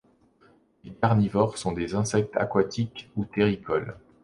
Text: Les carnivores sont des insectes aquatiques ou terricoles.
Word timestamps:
Les 0.83 0.93
carnivores 0.93 1.59
sont 1.59 1.73
des 1.73 1.93
insectes 1.93 2.35
aquatiques 2.35 3.11
ou 3.15 3.23
terricoles. 3.23 3.95